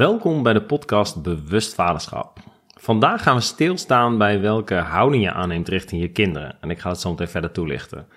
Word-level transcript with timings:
Welkom 0.00 0.42
bij 0.42 0.52
de 0.52 0.62
podcast 0.62 1.22
Bewust 1.22 1.74
Vaderschap. 1.74 2.38
Vandaag 2.78 3.22
gaan 3.22 3.34
we 3.34 3.40
stilstaan 3.40 4.18
bij 4.18 4.40
welke 4.40 4.74
houding 4.74 5.22
je 5.22 5.32
aanneemt 5.32 5.68
richting 5.68 6.00
je 6.00 6.08
kinderen. 6.08 6.56
En 6.60 6.70
ik 6.70 6.78
ga 6.78 6.90
het 6.90 7.00
zo 7.00 7.10
meteen 7.10 7.28
verder 7.28 7.52
toelichten. 7.52 8.08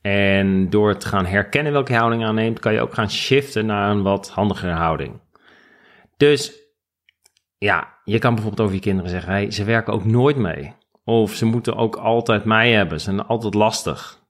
En 0.00 0.70
door 0.70 0.96
te 0.96 1.06
gaan 1.06 1.26
herkennen 1.26 1.72
welke 1.72 1.94
houding 1.94 2.22
je 2.22 2.28
aanneemt, 2.28 2.58
kan 2.58 2.72
je 2.72 2.80
ook 2.80 2.94
gaan 2.94 3.10
shiften 3.10 3.66
naar 3.66 3.90
een 3.90 4.02
wat 4.02 4.30
handigere 4.30 4.72
houding. 4.72 5.20
Dus 6.16 6.52
ja, 7.58 7.98
je 8.04 8.18
kan 8.18 8.34
bijvoorbeeld 8.34 8.62
over 8.62 8.74
je 8.74 8.80
kinderen 8.80 9.10
zeggen: 9.10 9.32
hey, 9.32 9.50
ze 9.50 9.64
werken 9.64 9.92
ook 9.92 10.04
nooit 10.04 10.36
mee. 10.36 10.74
Of 11.04 11.32
ze 11.32 11.44
moeten 11.44 11.76
ook 11.76 11.96
altijd 11.96 12.44
mij 12.44 12.72
hebben, 12.72 12.98
ze 12.98 13.04
zijn 13.04 13.26
altijd 13.26 13.54
lastig. 13.54 14.22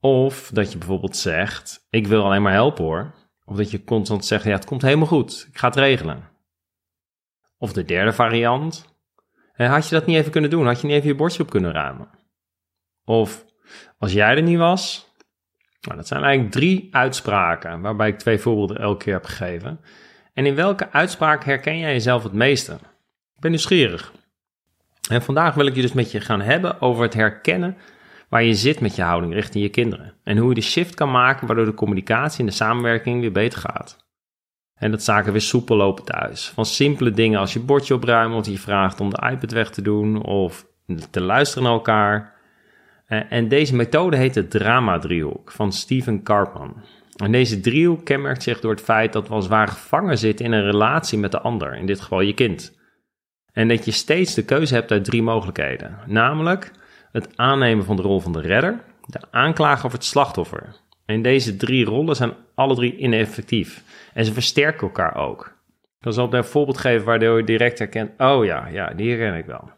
Of 0.00 0.50
dat 0.52 0.72
je 0.72 0.78
bijvoorbeeld 0.78 1.16
zegt: 1.16 1.86
Ik 1.90 2.06
wil 2.06 2.24
alleen 2.24 2.42
maar 2.42 2.52
helpen 2.52 2.84
hoor. 2.84 3.19
Of 3.50 3.56
dat 3.56 3.70
je 3.70 3.84
constant 3.84 4.24
zegt, 4.24 4.44
ja, 4.44 4.50
het 4.50 4.64
komt 4.64 4.82
helemaal 4.82 5.06
goed, 5.06 5.46
ik 5.50 5.58
ga 5.58 5.66
het 5.66 5.76
regelen. 5.76 6.28
Of 7.58 7.72
de 7.72 7.84
derde 7.84 8.12
variant, 8.12 8.84
had 9.56 9.88
je 9.88 9.94
dat 9.94 10.06
niet 10.06 10.16
even 10.16 10.30
kunnen 10.30 10.50
doen? 10.50 10.66
Had 10.66 10.80
je 10.80 10.86
niet 10.86 10.96
even 10.96 11.08
je 11.08 11.14
bordje 11.14 11.42
op 11.42 11.50
kunnen 11.50 11.72
ruimen? 11.72 12.08
Of 13.04 13.44
als 13.98 14.12
jij 14.12 14.36
er 14.36 14.42
niet 14.42 14.58
was, 14.58 15.10
nou, 15.80 15.96
dat 15.96 16.06
zijn 16.06 16.22
eigenlijk 16.22 16.52
drie 16.52 16.88
uitspraken, 16.90 17.80
waarbij 17.80 18.08
ik 18.08 18.18
twee 18.18 18.38
voorbeelden 18.38 18.78
elke 18.78 19.04
keer 19.04 19.12
heb 19.12 19.24
gegeven. 19.24 19.80
En 20.34 20.46
in 20.46 20.54
welke 20.54 20.90
uitspraak 20.90 21.44
herken 21.44 21.78
jij 21.78 21.92
jezelf 21.92 22.22
het 22.22 22.32
meeste? 22.32 22.72
Ik 23.34 23.40
ben 23.40 23.50
nieuwsgierig. 23.50 24.12
En 25.08 25.22
vandaag 25.22 25.54
wil 25.54 25.66
ik 25.66 25.74
je 25.74 25.82
dus 25.82 25.92
met 25.92 26.10
je 26.10 26.20
gaan 26.20 26.40
hebben 26.40 26.80
over 26.80 27.02
het 27.02 27.14
herkennen 27.14 27.76
waar 28.30 28.42
je 28.42 28.54
zit 28.54 28.80
met 28.80 28.96
je 28.96 29.02
houding 29.02 29.32
richting 29.32 29.64
je 29.64 29.70
kinderen. 29.70 30.14
En 30.24 30.36
hoe 30.36 30.48
je 30.48 30.54
de 30.54 30.60
shift 30.60 30.94
kan 30.94 31.10
maken 31.10 31.46
waardoor 31.46 31.64
de 31.64 31.74
communicatie 31.74 32.40
en 32.40 32.46
de 32.46 32.52
samenwerking 32.52 33.20
weer 33.20 33.32
beter 33.32 33.58
gaat. 33.58 34.08
En 34.74 34.90
dat 34.90 35.02
zaken 35.02 35.32
weer 35.32 35.40
soepel 35.40 35.76
lopen 35.76 36.04
thuis. 36.04 36.48
Van 36.48 36.66
simpele 36.66 37.10
dingen 37.10 37.40
als 37.40 37.52
je 37.52 37.60
bordje 37.60 37.94
opruimen 37.94 38.38
of 38.38 38.46
je 38.46 38.58
vraagt 38.58 39.00
om 39.00 39.10
de 39.10 39.28
iPad 39.30 39.50
weg 39.50 39.70
te 39.70 39.82
doen 39.82 40.24
of 40.24 40.66
te 41.10 41.20
luisteren 41.20 41.64
naar 41.64 41.72
elkaar. 41.72 42.34
Eh, 43.06 43.20
en 43.28 43.48
deze 43.48 43.76
methode 43.76 44.16
heet 44.16 44.34
de 44.34 44.48
drama-driehoek 44.48 45.52
van 45.52 45.72
Steven 45.72 46.22
Karpman. 46.22 46.82
En 47.16 47.32
deze 47.32 47.60
driehoek 47.60 48.04
kenmerkt 48.04 48.42
zich 48.42 48.60
door 48.60 48.70
het 48.70 48.80
feit 48.80 49.12
dat 49.12 49.28
we 49.28 49.34
als 49.34 49.48
ware 49.48 49.70
gevangen 49.70 50.18
zitten 50.18 50.44
in 50.44 50.52
een 50.52 50.64
relatie 50.64 51.18
met 51.18 51.32
de 51.32 51.40
ander, 51.40 51.74
in 51.74 51.86
dit 51.86 52.00
geval 52.00 52.20
je 52.20 52.34
kind. 52.34 52.78
En 53.52 53.68
dat 53.68 53.84
je 53.84 53.90
steeds 53.90 54.34
de 54.34 54.44
keuze 54.44 54.74
hebt 54.74 54.90
uit 54.90 55.04
drie 55.04 55.22
mogelijkheden. 55.22 55.98
Namelijk, 56.06 56.72
het 57.12 57.36
aannemen 57.36 57.84
van 57.84 57.96
de 57.96 58.02
rol 58.02 58.20
van 58.20 58.32
de 58.32 58.40
redder, 58.40 58.80
de 59.06 59.20
aanklager 59.30 59.84
of 59.84 59.92
het 59.92 60.04
slachtoffer. 60.04 60.76
En 61.04 61.22
deze 61.22 61.56
drie 61.56 61.84
rollen 61.84 62.16
zijn 62.16 62.32
alle 62.54 62.74
drie 62.74 62.96
ineffectief. 62.96 63.84
En 64.14 64.24
ze 64.24 64.32
versterken 64.32 64.86
elkaar 64.86 65.16
ook. 65.16 65.58
Dan 65.98 66.12
zal 66.12 66.26
ik 66.26 66.32
een 66.32 66.44
voorbeeld 66.44 66.78
geven 66.78 67.06
waardoor 67.06 67.38
je 67.38 67.44
direct 67.44 67.78
herkent: 67.78 68.10
oh 68.18 68.44
ja, 68.44 68.66
ja, 68.66 68.92
die 68.94 69.10
herken 69.10 69.38
ik 69.38 69.46
wel. 69.46 69.70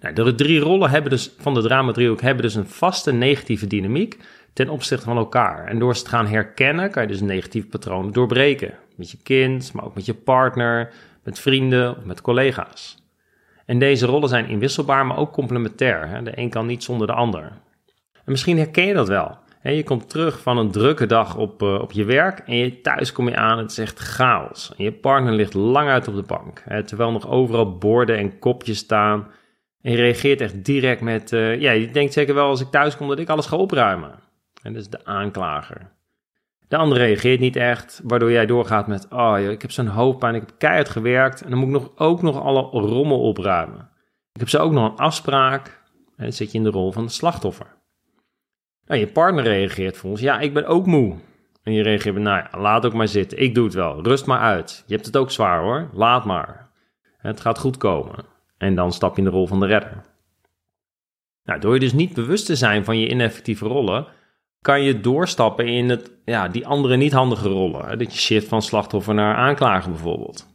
Nou, 0.00 0.14
de 0.14 0.34
drie 0.34 0.60
rollen 0.60 0.90
hebben 0.90 1.10
dus, 1.10 1.34
van 1.38 1.54
de 1.54 1.62
drama-driehoek 1.62 2.20
hebben 2.20 2.42
dus 2.42 2.54
een 2.54 2.68
vaste 2.68 3.12
negatieve 3.12 3.66
dynamiek 3.66 4.18
ten 4.52 4.68
opzichte 4.68 5.04
van 5.04 5.16
elkaar. 5.16 5.66
En 5.66 5.78
door 5.78 5.96
ze 5.96 6.02
te 6.02 6.08
gaan 6.08 6.26
herkennen, 6.26 6.90
kan 6.90 7.02
je 7.02 7.08
dus 7.08 7.20
negatieve 7.20 7.68
patronen 7.68 8.12
doorbreken. 8.12 8.74
Met 8.96 9.10
je 9.10 9.18
kind, 9.22 9.72
maar 9.72 9.84
ook 9.84 9.94
met 9.94 10.06
je 10.06 10.14
partner, 10.14 10.92
met 11.22 11.38
vrienden 11.38 11.96
of 11.96 12.04
met 12.04 12.20
collega's. 12.20 12.99
En 13.70 13.78
deze 13.78 14.06
rollen 14.06 14.28
zijn 14.28 14.48
inwisselbaar, 14.48 15.06
maar 15.06 15.16
ook 15.16 15.32
complementair. 15.32 16.24
De 16.24 16.38
een 16.38 16.50
kan 16.50 16.66
niet 16.66 16.84
zonder 16.84 17.06
de 17.06 17.12
ander. 17.12 17.42
En 18.14 18.24
misschien 18.24 18.56
herken 18.56 18.86
je 18.86 18.94
dat 18.94 19.08
wel. 19.08 19.38
Je 19.62 19.82
komt 19.82 20.10
terug 20.10 20.40
van 20.40 20.58
een 20.58 20.70
drukke 20.70 21.06
dag 21.06 21.36
op, 21.36 21.62
uh, 21.62 21.80
op 21.80 21.92
je 21.92 22.04
werk 22.04 22.38
en 22.38 22.56
je 22.56 22.80
thuis 22.80 23.12
kom 23.12 23.28
je 23.28 23.36
aan, 23.36 23.58
het 23.58 23.70
is 23.70 23.78
echt 23.78 23.98
chaos. 23.98 24.72
En 24.76 24.84
je 24.84 24.92
partner 24.92 25.32
ligt 25.32 25.54
lang 25.54 25.88
uit 25.88 26.08
op 26.08 26.14
de 26.14 26.22
bank, 26.22 26.62
terwijl 26.84 27.12
nog 27.12 27.28
overal 27.28 27.78
borden 27.78 28.18
en 28.18 28.38
kopjes 28.38 28.78
staan. 28.78 29.26
En 29.82 29.90
je 29.90 29.96
reageert 29.96 30.40
echt 30.40 30.64
direct 30.64 31.00
met, 31.00 31.32
uh, 31.32 31.60
ja, 31.60 31.70
je 31.70 31.90
denkt 31.90 32.12
zeker 32.12 32.34
wel 32.34 32.48
als 32.48 32.60
ik 32.60 32.70
thuis 32.70 32.96
kom 32.96 33.08
dat 33.08 33.18
ik 33.18 33.28
alles 33.28 33.46
ga 33.46 33.56
opruimen. 33.56 34.14
En 34.62 34.72
dat 34.72 34.82
is 34.82 34.90
de 34.90 35.04
aanklager. 35.04 35.90
De 36.70 36.76
ander 36.76 36.98
reageert 36.98 37.40
niet 37.40 37.56
echt, 37.56 38.00
waardoor 38.04 38.30
jij 38.30 38.46
doorgaat 38.46 38.86
met: 38.86 39.06
Oh, 39.08 39.38
ik 39.38 39.62
heb 39.62 39.70
zo'n 39.70 39.86
hoofdpijn, 39.86 40.34
ik 40.34 40.40
heb 40.40 40.58
keihard 40.58 40.88
gewerkt 40.88 41.42
en 41.42 41.50
dan 41.50 41.58
moet 41.58 41.68
ik 41.68 41.74
nog, 41.74 41.90
ook 41.96 42.22
nog 42.22 42.40
alle 42.40 42.60
rommel 42.60 43.20
opruimen. 43.20 43.90
Ik 44.32 44.40
heb 44.40 44.48
zo 44.48 44.58
ook 44.58 44.72
nog 44.72 44.90
een 44.90 44.96
afspraak 44.96 45.82
en 46.16 46.24
dan 46.24 46.32
zit 46.32 46.52
je 46.52 46.58
in 46.58 46.64
de 46.64 46.70
rol 46.70 46.92
van 46.92 47.04
de 47.04 47.10
slachtoffer. 47.10 47.66
Nou, 48.86 49.00
je 49.00 49.06
partner 49.06 49.44
reageert 49.44 49.96
volgens: 49.96 50.22
Ja, 50.22 50.40
ik 50.40 50.54
ben 50.54 50.66
ook 50.66 50.86
moe. 50.86 51.16
En 51.62 51.72
je 51.72 51.82
reageert 51.82 52.16
Nou 52.16 52.36
ja, 52.50 52.60
laat 52.60 52.86
ook 52.86 52.94
maar 52.94 53.08
zitten, 53.08 53.38
ik 53.38 53.54
doe 53.54 53.64
het 53.64 53.74
wel, 53.74 54.02
rust 54.02 54.26
maar 54.26 54.40
uit. 54.40 54.84
Je 54.86 54.94
hebt 54.94 55.06
het 55.06 55.16
ook 55.16 55.30
zwaar 55.30 55.60
hoor, 55.60 55.90
laat 55.92 56.24
maar. 56.24 56.70
Het 57.16 57.40
gaat 57.40 57.58
goed 57.58 57.76
komen. 57.76 58.24
En 58.58 58.74
dan 58.74 58.92
stap 58.92 59.12
je 59.16 59.22
in 59.22 59.28
de 59.28 59.34
rol 59.34 59.46
van 59.46 59.60
de 59.60 59.66
redder. 59.66 60.04
Nou, 61.44 61.60
door 61.60 61.74
je 61.74 61.80
dus 61.80 61.92
niet 61.92 62.14
bewust 62.14 62.46
te 62.46 62.56
zijn 62.56 62.84
van 62.84 62.98
je 62.98 63.08
ineffectieve 63.08 63.66
rollen 63.66 64.06
kan 64.60 64.82
je 64.82 65.00
doorstappen 65.00 65.66
in 65.66 65.88
het, 65.88 66.10
ja, 66.24 66.48
die 66.48 66.66
andere 66.66 66.96
niet 66.96 67.12
handige 67.12 67.48
rollen. 67.48 67.98
Dat 67.98 68.12
je 68.12 68.20
shift 68.20 68.48
van 68.48 68.62
slachtoffer 68.62 69.14
naar 69.14 69.36
aanklager 69.36 69.90
bijvoorbeeld. 69.90 70.48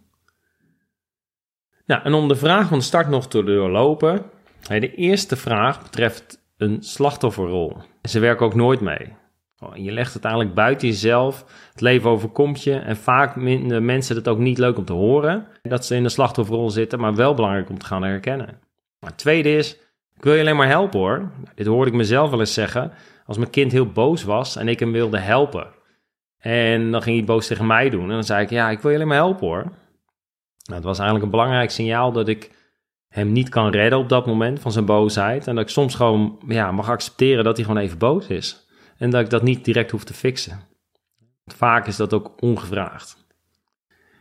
Nou, 1.85 2.01
en 2.03 2.13
om 2.13 2.27
de 2.27 2.35
vraag 2.35 2.67
van 2.67 2.81
start 2.81 3.07
nog 3.07 3.27
te 3.27 3.43
doorlopen. 3.43 4.25
De 4.67 4.95
eerste 4.95 5.35
vraag 5.35 5.83
betreft 5.83 6.43
een 6.57 6.83
slachtofferrol. 6.83 7.77
Ze 8.01 8.19
werken 8.19 8.45
ook 8.45 8.55
nooit 8.55 8.81
mee. 8.81 9.13
Oh, 9.59 9.75
je 9.75 9.91
legt 9.91 10.13
het 10.13 10.23
eigenlijk 10.23 10.55
buiten 10.55 10.87
jezelf. 10.87 11.45
Het 11.71 11.81
leven 11.81 12.09
overkomt 12.09 12.63
je. 12.63 12.75
En 12.75 12.97
vaak 12.97 13.33
vinden 13.33 13.85
mensen 13.85 14.15
het 14.15 14.27
ook 14.27 14.37
niet 14.37 14.57
leuk 14.57 14.77
om 14.77 14.85
te 14.85 14.93
horen 14.93 15.47
dat 15.61 15.85
ze 15.85 15.95
in 15.95 16.03
de 16.03 16.09
slachtofferrol 16.09 16.69
zitten, 16.69 16.99
maar 16.99 17.15
wel 17.15 17.33
belangrijk 17.33 17.69
om 17.69 17.77
te 17.77 17.85
gaan 17.85 18.03
herkennen. 18.03 18.59
het 18.99 19.17
tweede 19.17 19.55
is, 19.55 19.77
ik 20.17 20.23
wil 20.23 20.33
je 20.33 20.39
alleen 20.39 20.55
maar 20.55 20.67
helpen 20.67 20.99
hoor. 20.99 21.31
Dit 21.55 21.65
hoorde 21.65 21.91
ik 21.91 21.97
mezelf 21.97 22.29
wel 22.29 22.39
eens 22.39 22.53
zeggen 22.53 22.91
als 23.25 23.37
mijn 23.37 23.49
kind 23.49 23.71
heel 23.71 23.91
boos 23.91 24.23
was 24.23 24.55
en 24.55 24.67
ik 24.67 24.79
hem 24.79 24.91
wilde 24.91 25.19
helpen. 25.19 25.67
En 26.37 26.91
dan 26.91 27.01
ging 27.01 27.17
hij 27.17 27.25
boos 27.25 27.47
tegen 27.47 27.65
mij 27.65 27.89
doen. 27.89 28.03
En 28.03 28.09
dan 28.09 28.23
zei 28.23 28.43
ik, 28.43 28.49
ja, 28.49 28.69
ik 28.69 28.79
wil 28.79 28.91
je 28.91 28.95
alleen 28.95 29.07
maar 29.07 29.17
helpen 29.17 29.47
hoor. 29.47 29.63
Nou, 30.63 30.75
het 30.75 30.83
was 30.83 30.99
eigenlijk 30.99 31.25
een 31.25 31.31
belangrijk 31.31 31.69
signaal 31.71 32.11
dat 32.11 32.27
ik 32.27 32.51
hem 33.07 33.31
niet 33.31 33.49
kan 33.49 33.69
redden 33.69 33.99
op 33.99 34.09
dat 34.09 34.25
moment 34.25 34.59
van 34.59 34.71
zijn 34.71 34.85
boosheid. 34.85 35.47
En 35.47 35.55
dat 35.55 35.63
ik 35.63 35.69
soms 35.69 35.95
gewoon 35.95 36.39
ja, 36.47 36.71
mag 36.71 36.89
accepteren 36.89 37.43
dat 37.43 37.55
hij 37.55 37.65
gewoon 37.65 37.81
even 37.81 37.97
boos 37.97 38.27
is. 38.27 38.67
En 38.97 39.09
dat 39.09 39.21
ik 39.21 39.29
dat 39.29 39.43
niet 39.43 39.65
direct 39.65 39.91
hoef 39.91 40.03
te 40.03 40.13
fixen. 40.13 40.59
Vaak 41.45 41.87
is 41.87 41.95
dat 41.95 42.13
ook 42.13 42.41
ongevraagd. 42.41 43.25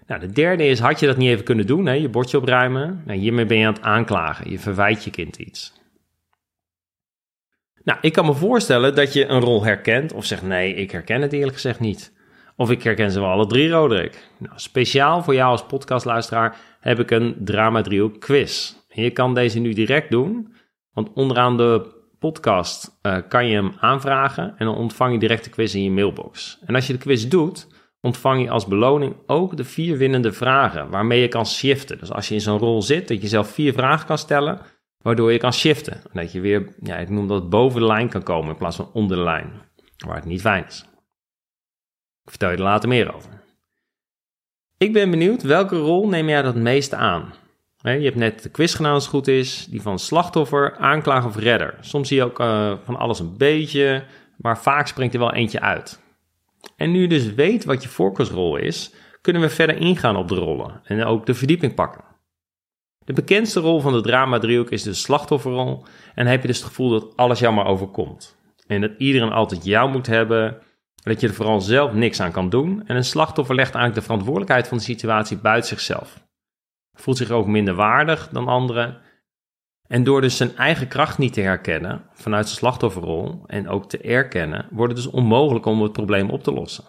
Nou, 0.07 0.21
de 0.21 0.33
derde 0.33 0.67
is, 0.67 0.79
had 0.79 1.01
je 1.01 1.07
dat 1.07 1.17
niet 1.17 1.29
even 1.29 1.45
kunnen 1.45 1.67
doen, 1.67 1.87
hè? 1.87 1.93
je 1.93 2.09
bordje 2.09 2.39
opruimen? 2.39 3.03
Nou, 3.07 3.19
hiermee 3.19 3.47
ben 3.47 3.59
je 3.59 3.67
aan 3.67 3.73
het 3.73 3.83
aanklagen. 3.83 4.51
Je 4.51 4.59
verwijt 4.59 5.05
je 5.05 5.11
kind 5.11 5.37
iets. 5.37 5.84
Nou, 7.85 7.99
ik 8.01 8.13
kan 8.13 8.27
me 8.27 8.35
voorstellen 8.35 8.95
dat 8.95 9.13
je 9.13 9.27
een 9.27 9.41
rol 9.41 9.65
herkent 9.65 10.13
of 10.13 10.25
zegt 10.25 10.43
nee, 10.43 10.75
ik 10.75 10.91
herken 10.91 11.23
het 11.23 11.33
eerlijk 11.33 11.55
gezegd 11.55 11.81
niet. 11.81 12.13
Of 12.57 12.71
ik 12.71 12.83
herken 12.83 13.11
ze 13.11 13.21
wel 13.21 13.29
alle 13.29 13.47
drie, 13.47 13.71
Roderick. 13.71 14.29
Nou, 14.39 14.53
speciaal 14.57 15.23
voor 15.23 15.35
jou 15.35 15.51
als 15.51 15.67
podcastluisteraar 15.67 16.57
heb 16.81 16.99
ik 16.99 17.11
een 17.11 17.37
drama 17.39 17.83
driehoek 17.83 18.21
quiz. 18.21 18.75
je 18.89 19.11
kan 19.11 19.35
deze 19.35 19.59
nu 19.59 19.73
direct 19.73 20.11
doen, 20.11 20.55
want 20.93 21.13
onderaan 21.15 21.57
de 21.57 21.93
podcast 22.19 22.99
uh, 23.03 23.17
kan 23.29 23.47
je 23.47 23.55
hem 23.55 23.73
aanvragen 23.79 24.55
en 24.57 24.67
dan 24.67 24.77
ontvang 24.77 25.13
je 25.13 25.19
direct 25.19 25.45
de 25.45 25.51
quiz 25.51 25.75
in 25.75 25.83
je 25.83 25.91
mailbox. 25.91 26.59
En 26.67 26.75
als 26.75 26.87
je 26.87 26.93
de 26.93 26.99
quiz 26.99 27.25
doet, 27.25 27.67
ontvang 28.01 28.43
je 28.43 28.51
als 28.51 28.67
beloning 28.67 29.17
ook 29.27 29.57
de 29.57 29.65
vier 29.65 29.97
winnende 29.97 30.33
vragen 30.33 30.91
waarmee 30.91 31.21
je 31.21 31.29
kan 31.29 31.47
shiften. 31.47 31.99
Dus 31.99 32.13
als 32.13 32.29
je 32.29 32.35
in 32.35 32.41
zo'n 32.41 32.59
rol 32.59 32.83
zit, 32.83 33.09
dat 33.09 33.23
je 33.23 33.29
zelf 33.29 33.49
vier 33.49 33.73
vragen 33.73 34.07
kan 34.07 34.19
stellen 34.19 34.61
waardoor 35.05 35.33
je 35.33 35.39
kan 35.39 35.53
shiften. 35.53 36.03
Dat 36.13 36.33
je 36.33 36.41
weer, 36.41 36.75
ja, 36.83 36.97
ik 36.97 37.09
noem 37.09 37.29
dat 37.29 37.51
boven 37.51 37.81
de 37.81 37.87
lijn 37.87 38.09
kan 38.09 38.23
komen 38.23 38.51
in 38.51 38.57
plaats 38.57 38.77
van 38.77 38.91
onder 38.93 39.17
de 39.17 39.23
lijn, 39.23 39.53
waar 40.07 40.17
het 40.17 40.25
niet 40.25 40.41
fijn 40.41 40.67
is. 40.67 40.87
Ik 42.25 42.31
vertel 42.31 42.51
je 42.51 42.57
er 42.57 42.63
later 42.63 42.89
meer 42.89 43.15
over. 43.15 43.43
Ik 44.79 44.93
ben 44.93 45.11
benieuwd, 45.11 45.43
welke 45.43 45.77
rol 45.77 46.09
neem 46.09 46.29
jij 46.29 46.43
dat 46.43 46.55
meeste 46.55 46.97
aan? 46.97 47.35
Je 47.79 47.91
hebt 47.91 48.17
net 48.17 48.43
de 48.43 48.49
quiz 48.49 48.77
gedaan 48.77 48.93
als 48.93 49.03
het 49.03 49.13
goed 49.13 49.29
is, 49.29 49.67
die 49.67 49.83
van 49.83 49.99
slachtoffer, 49.99 50.77
aanklager 50.77 51.29
of 51.29 51.37
redder. 51.37 51.77
Soms 51.81 52.09
zie 52.09 52.17
je 52.17 52.25
ook 52.25 52.41
uh, 52.41 52.75
van 52.85 52.97
alles 52.97 53.19
een 53.19 53.37
beetje, 53.37 54.05
maar 54.37 54.59
vaak 54.59 54.87
springt 54.87 55.15
er 55.15 55.21
wel 55.21 55.33
eentje 55.33 55.61
uit. 55.61 56.01
En 56.77 56.91
nu 56.91 57.01
je 57.01 57.09
dus 57.09 57.35
weet 57.35 57.65
wat 57.65 57.83
je 57.83 57.89
voorkeursrol 57.89 58.57
is, 58.57 58.95
kunnen 59.21 59.43
we 59.43 59.49
verder 59.49 59.77
ingaan 59.77 60.17
op 60.17 60.29
de 60.29 60.35
rollen 60.35 60.81
en 60.85 61.05
ook 61.05 61.27
de 61.27 61.35
verdieping 61.35 61.75
pakken. 61.75 62.14
De 63.05 63.13
bekendste 63.13 63.61
rol 63.61 63.81
van 63.81 63.93
de 63.93 64.01
drama-driehoek 64.01 64.71
is 64.71 64.83
de 64.83 64.95
slachtofferrol 64.95 65.85
en 66.15 66.27
heb 66.27 66.41
je 66.41 66.47
dus 66.47 66.57
het 66.57 66.67
gevoel 66.67 66.91
dat 66.91 67.17
alles 67.17 67.39
jou 67.39 67.55
maar 67.55 67.67
overkomt. 67.67 68.37
En 68.67 68.81
dat 68.81 68.93
iedereen 68.99 69.33
altijd 69.33 69.65
jou 69.65 69.91
moet 69.91 70.07
hebben, 70.07 70.59
dat 71.03 71.21
je 71.21 71.29
er 71.29 71.35
vooral 71.35 71.61
zelf 71.61 71.93
niks 71.93 72.21
aan 72.21 72.33
kan 72.33 72.49
doen 72.49 72.87
en 72.87 72.97
een 72.97 73.05
slachtoffer 73.05 73.55
legt 73.55 73.75
eigenlijk 73.75 74.01
de 74.01 74.13
verantwoordelijkheid 74.13 74.69
van 74.69 74.79
de 74.79 74.85
situatie 74.85 75.37
buiten 75.37 75.69
zichzelf. 75.69 76.23
Voelt 76.93 77.17
zich 77.17 77.31
ook 77.31 77.47
minder 77.47 77.75
waardig 77.75 78.29
dan 78.29 78.49
anderen 78.49 79.01
en 79.89 80.05
door 80.05 80.21
dus 80.21 80.37
zijn 80.37 80.57
eigen 80.57 80.89
kracht 80.89 81.19
niet 81.19 81.33
te 81.33 81.41
herkennen 81.41 82.03
vanuit 82.13 82.47
zijn 82.47 82.59
slachtofferrol 82.59 83.43
en 83.47 83.69
ook 83.69 83.89
te 83.89 83.99
erkennen, 83.99 84.67
wordt 84.71 84.93
het 84.93 85.03
dus 85.03 85.13
onmogelijk 85.13 85.67
om 85.67 85.83
het 85.83 85.93
probleem 85.93 86.31
op 86.31 86.43
te 86.43 86.53
lossen. 86.53 86.85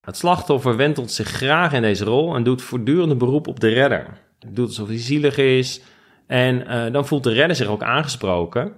Het 0.00 0.16
slachtoffer 0.16 0.76
wentelt 0.76 1.10
zich 1.10 1.28
graag 1.28 1.72
in 1.72 1.82
deze 1.82 2.04
rol 2.04 2.34
en 2.34 2.42
doet 2.42 2.62
voortdurend 2.62 3.18
beroep 3.18 3.46
op 3.46 3.60
de 3.60 3.68
redder. 3.68 4.25
Doet 4.50 4.66
alsof 4.66 4.88
hij 4.88 4.98
zielig 4.98 5.36
is 5.36 5.82
en 6.26 6.60
uh, 6.60 6.92
dan 6.92 7.06
voelt 7.06 7.24
de 7.24 7.32
redder 7.32 7.56
zich 7.56 7.66
ook 7.66 7.82
aangesproken. 7.82 8.72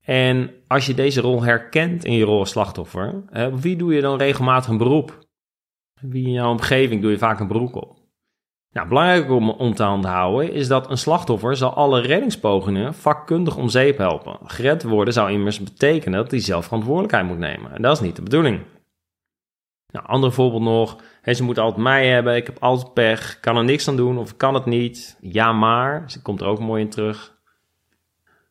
En 0.00 0.50
als 0.66 0.86
je 0.86 0.94
deze 0.94 1.20
rol 1.20 1.42
herkent 1.42 2.04
in 2.04 2.12
je 2.12 2.24
rol 2.24 2.38
als 2.38 2.50
slachtoffer, 2.50 3.24
uh, 3.32 3.46
wie 3.54 3.76
doe 3.76 3.94
je 3.94 4.00
dan 4.00 4.18
regelmatig 4.18 4.70
een 4.70 4.78
beroep? 4.78 5.18
Wie 6.00 6.26
in 6.26 6.32
jouw 6.32 6.50
omgeving 6.50 7.02
doe 7.02 7.10
je 7.10 7.18
vaak 7.18 7.40
een 7.40 7.46
beroep 7.46 7.74
op? 7.74 7.98
Nou, 8.72 8.88
belangrijk 8.88 9.30
om, 9.30 9.50
om 9.50 9.74
te 9.74 9.86
onthouden 9.86 10.52
is 10.52 10.68
dat 10.68 10.90
een 10.90 10.98
slachtoffer 10.98 11.56
zal 11.56 11.74
alle 11.74 12.00
reddingspogingen 12.00 12.94
vakkundig 12.94 13.56
om 13.56 13.68
zeep 13.68 13.98
helpen. 13.98 14.38
Gered 14.44 14.82
worden 14.82 15.14
zou 15.14 15.30
immers 15.30 15.62
betekenen 15.62 16.18
dat 16.18 16.30
hij 16.30 16.40
zelf 16.40 16.64
verantwoordelijkheid 16.64 17.26
moet 17.26 17.38
nemen. 17.38 17.72
En 17.72 17.82
dat 17.82 17.96
is 17.96 18.02
niet 18.02 18.16
de 18.16 18.22
bedoeling. 18.22 18.60
Nou, 19.92 20.06
ander 20.06 20.32
voorbeeld 20.32 20.62
nog. 20.62 20.96
Ze 21.24 21.42
moeten 21.42 21.62
altijd 21.62 21.82
mij 21.82 22.08
hebben. 22.08 22.36
Ik 22.36 22.46
heb 22.46 22.58
altijd 22.58 22.94
pech. 22.94 23.40
Kan 23.40 23.56
er 23.56 23.64
niks 23.64 23.88
aan 23.88 23.96
doen 23.96 24.18
of 24.18 24.36
kan 24.36 24.54
het 24.54 24.66
niet. 24.66 25.16
Ja, 25.20 25.52
maar. 25.52 26.10
Ze 26.10 26.22
komt 26.22 26.40
er 26.40 26.46
ook 26.46 26.60
mooi 26.60 26.82
in 26.82 26.90
terug. 26.90 27.38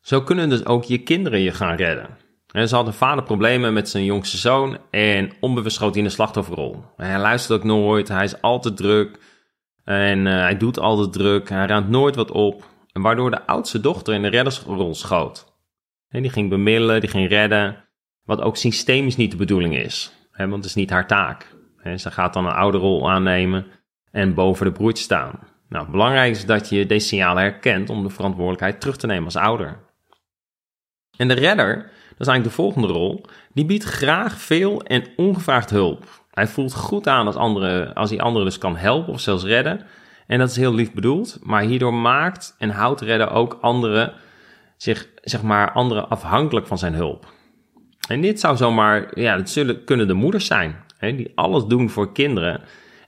Zo 0.01 0.21
kunnen 0.21 0.49
dus 0.49 0.65
ook 0.65 0.83
je 0.83 0.97
kinderen 0.97 1.39
je 1.39 1.51
gaan 1.51 1.75
redden. 1.75 2.17
En 2.51 2.67
ze 2.67 2.75
had 2.75 2.87
een 2.87 2.93
vader 2.93 3.23
problemen 3.23 3.73
met 3.73 3.89
zijn 3.89 4.05
jongste 4.05 4.37
zoon 4.37 4.77
en 4.89 5.31
onbewust 5.39 5.75
schoot 5.75 5.89
hij 5.89 6.01
in 6.01 6.07
de 6.07 6.13
slachtofferrol. 6.13 6.83
Hij 6.95 7.19
luistert 7.19 7.59
ook 7.59 7.65
nooit, 7.65 8.07
hij 8.07 8.23
is 8.23 8.41
altijd 8.41 8.77
druk 8.77 9.19
en 9.83 10.25
uh, 10.25 10.33
hij 10.33 10.57
doet 10.57 10.79
altijd 10.79 11.13
druk, 11.13 11.49
hij 11.49 11.65
ruimt 11.65 11.89
nooit 11.89 12.15
wat 12.15 12.31
op. 12.31 12.67
En 12.91 13.01
waardoor 13.01 13.31
de 13.31 13.45
oudste 13.45 13.79
dochter 13.79 14.13
in 14.13 14.21
de 14.21 14.27
reddersrol 14.27 14.95
schoot. 14.95 15.53
En 16.09 16.21
die 16.21 16.31
ging 16.31 16.49
bemiddelen, 16.49 16.99
die 16.99 17.09
ging 17.09 17.29
redden, 17.29 17.85
wat 18.23 18.41
ook 18.41 18.57
systemisch 18.57 19.15
niet 19.15 19.31
de 19.31 19.37
bedoeling 19.37 19.75
is 19.75 20.18
hè, 20.39 20.47
want 20.47 20.55
het 20.55 20.65
is 20.65 20.75
niet 20.75 20.89
haar 20.89 21.07
taak. 21.07 21.55
Hè. 21.77 21.97
Ze 21.97 22.11
gaat 22.11 22.33
dan 22.33 22.45
een 22.45 22.51
oude 22.51 22.77
rol 22.77 23.09
aannemen 23.09 23.65
en 24.11 24.33
boven 24.33 24.65
de 24.65 24.71
broertje 24.71 25.03
staan. 25.03 25.39
Nou, 25.69 25.91
belangrijk 25.91 26.31
is 26.31 26.45
dat 26.45 26.69
je 26.69 26.85
deze 26.85 27.07
signalen 27.07 27.43
herkent 27.43 27.89
om 27.89 28.03
de 28.03 28.09
verantwoordelijkheid 28.09 28.79
terug 28.79 28.97
te 28.97 29.07
nemen 29.07 29.25
als 29.25 29.35
ouder. 29.35 29.77
En 31.17 31.27
de 31.27 31.33
redder, 31.33 31.75
dat 31.75 32.19
is 32.19 32.27
eigenlijk 32.27 32.43
de 32.43 32.61
volgende 32.61 32.87
rol, 32.87 33.25
die 33.53 33.65
biedt 33.65 33.83
graag 33.83 34.37
veel 34.37 34.81
en 34.81 35.03
ongevraagd 35.15 35.69
hulp. 35.69 36.05
Hij 36.31 36.47
voelt 36.47 36.73
goed 36.73 37.07
aan 37.07 37.25
als, 37.25 37.35
andere, 37.35 37.93
als 37.93 38.09
hij 38.09 38.19
anderen 38.19 38.47
dus 38.47 38.57
kan 38.57 38.77
helpen 38.77 39.13
of 39.13 39.19
zelfs 39.19 39.43
redden. 39.43 39.85
En 40.27 40.39
dat 40.39 40.49
is 40.49 40.55
heel 40.55 40.73
lief 40.73 40.93
bedoeld, 40.93 41.39
maar 41.41 41.61
hierdoor 41.61 41.93
maakt 41.93 42.55
en 42.57 42.69
houdt 42.69 43.01
redden 43.01 43.31
ook 43.31 43.57
anderen, 43.61 44.13
zich, 44.77 45.09
zeg 45.21 45.41
maar, 45.41 45.71
anderen 45.71 46.09
afhankelijk 46.09 46.67
van 46.67 46.77
zijn 46.77 46.93
hulp. 46.93 47.33
En 48.09 48.21
dit 48.21 48.39
zou 48.39 48.57
zomaar, 48.57 49.19
ja, 49.19 49.37
het 49.37 49.49
zullen, 49.49 49.83
kunnen 49.83 50.07
de 50.07 50.13
moeders 50.13 50.45
zijn, 50.45 50.75
hè, 50.97 51.15
die 51.15 51.31
alles 51.35 51.65
doen 51.65 51.89
voor 51.89 52.11
kinderen 52.11 52.61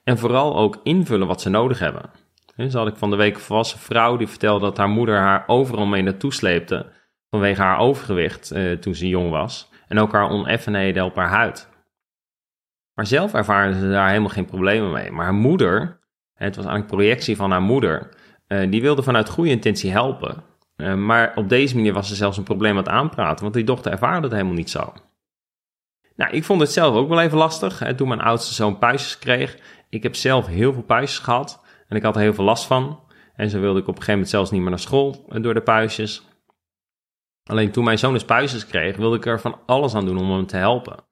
en 0.03 0.17
vooral 0.17 0.57
ook 0.57 0.79
invullen 0.83 1.27
wat 1.27 1.41
ze 1.41 1.49
nodig 1.49 1.79
hebben. 1.79 2.09
He, 2.55 2.69
zo 2.69 2.77
had 2.77 2.87
ik 2.87 2.95
van 2.95 3.09
de 3.09 3.15
week 3.15 3.35
een 3.35 3.41
volwassen 3.41 3.79
vrouw 3.79 4.17
die 4.17 4.27
vertelde 4.27 4.65
dat 4.65 4.77
haar 4.77 4.89
moeder 4.89 5.17
haar 5.17 5.43
overal 5.47 5.85
mee 5.85 6.01
naartoe 6.01 6.33
sleepte 6.33 6.85
vanwege 7.29 7.61
haar 7.61 7.79
overgewicht 7.79 8.51
eh, 8.51 8.71
toen 8.71 8.95
ze 8.95 9.07
jong 9.07 9.29
was 9.29 9.69
en 9.87 9.99
ook 9.99 10.11
haar 10.11 10.29
oneffenheden 10.29 11.05
op 11.05 11.15
haar 11.15 11.29
huid. 11.29 11.69
Maar 12.93 13.05
zelf 13.05 13.33
ervaarde 13.33 13.79
ze 13.79 13.89
daar 13.89 14.07
helemaal 14.07 14.29
geen 14.29 14.45
problemen 14.45 14.91
mee. 14.91 15.11
Maar 15.11 15.25
haar 15.25 15.33
moeder, 15.33 15.99
het 16.33 16.55
was 16.55 16.65
eigenlijk 16.65 16.95
projectie 16.95 17.35
van 17.35 17.51
haar 17.51 17.61
moeder, 17.61 18.09
eh, 18.47 18.71
die 18.71 18.81
wilde 18.81 19.03
vanuit 19.03 19.29
goede 19.29 19.49
intentie 19.49 19.91
helpen. 19.91 20.43
Eh, 20.81 20.95
maar 20.95 21.31
op 21.35 21.49
deze 21.49 21.75
manier 21.75 21.93
was 21.93 22.07
ze 22.07 22.15
zelfs 22.15 22.37
een 22.37 22.43
probleem 22.43 22.77
aan 22.77 22.89
aanpraten, 22.89 23.41
want 23.41 23.53
die 23.53 23.63
dochter 23.63 23.91
ervaarde 23.91 24.21
het 24.21 24.31
helemaal 24.31 24.53
niet 24.53 24.69
zo. 24.69 24.93
Nou, 26.15 26.31
ik 26.31 26.43
vond 26.43 26.61
het 26.61 26.71
zelf 26.71 26.95
ook 26.95 27.09
wel 27.09 27.21
even 27.21 27.37
lastig 27.37 27.79
hè, 27.79 27.95
toen 27.95 28.07
mijn 28.07 28.21
oudste 28.21 28.53
zoon 28.53 28.77
puistjes 28.77 29.19
kreeg. 29.19 29.57
Ik 29.89 30.03
heb 30.03 30.15
zelf 30.15 30.47
heel 30.47 30.73
veel 30.73 30.83
puistjes 30.83 31.23
gehad 31.23 31.63
en 31.87 31.95
ik 31.95 32.03
had 32.03 32.15
er 32.15 32.21
heel 32.21 32.33
veel 32.33 32.43
last 32.43 32.65
van. 32.65 32.99
En 33.35 33.49
zo 33.49 33.59
wilde 33.59 33.79
ik 33.79 33.87
op 33.87 33.87
een 33.87 33.93
gegeven 33.93 34.13
moment 34.13 34.29
zelfs 34.29 34.51
niet 34.51 34.61
meer 34.61 34.69
naar 34.69 34.79
school 34.79 35.25
eh, 35.29 35.41
door 35.41 35.53
de 35.53 35.61
puistjes. 35.61 36.25
Alleen 37.43 37.71
toen 37.71 37.83
mijn 37.83 37.97
zoon 37.97 38.13
dus 38.13 38.25
puistjes 38.25 38.65
kreeg, 38.65 38.97
wilde 38.97 39.15
ik 39.15 39.25
er 39.25 39.39
van 39.39 39.59
alles 39.65 39.95
aan 39.95 40.05
doen 40.05 40.17
om 40.17 40.31
hem 40.31 40.45
te 40.45 40.57
helpen. 40.57 41.03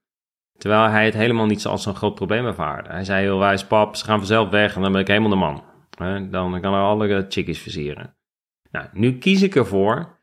Terwijl 0.57 0.89
hij 0.89 1.05
het 1.05 1.13
helemaal 1.13 1.45
niet 1.45 1.65
als 1.65 1.83
zo'n 1.83 1.95
groot 1.95 2.15
probleem 2.15 2.45
ervaarde. 2.45 2.89
Hij 2.89 3.03
zei 3.03 3.21
heel 3.21 3.39
wijs, 3.39 3.65
pap, 3.65 3.95
ze 3.95 4.05
gaan 4.05 4.17
vanzelf 4.17 4.49
weg 4.49 4.75
en 4.75 4.81
dan 4.81 4.91
ben 4.91 5.01
ik 5.01 5.07
helemaal 5.07 5.29
de 5.29 5.35
man. 5.35 5.63
Dan 6.31 6.61
kan 6.61 6.73
er 6.73 6.81
alle 6.81 7.25
chickies 7.29 7.61
versieren. 7.61 8.18
Nou, 8.71 8.85
nu 8.93 9.17
kies 9.17 9.41
ik 9.41 9.55
ervoor 9.55 10.17